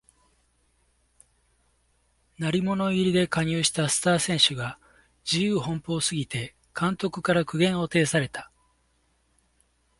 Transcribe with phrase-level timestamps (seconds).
[2.39, 4.79] 鳴り物入りで加入したスター選手が
[5.31, 8.51] 自由奔放すぎて監督から苦言を呈された